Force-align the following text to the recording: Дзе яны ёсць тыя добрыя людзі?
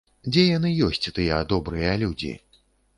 Дзе 0.29 0.45
яны 0.57 0.71
ёсць 0.87 1.11
тыя 1.19 1.39
добрыя 1.55 1.93
людзі? 2.05 2.37